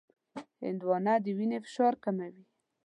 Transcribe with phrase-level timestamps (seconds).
[0.63, 2.43] هندوانه د وینې فشار کموي.